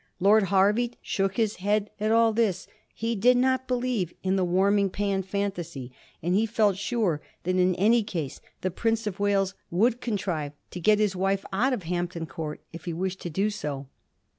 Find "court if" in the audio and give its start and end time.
12.25-12.85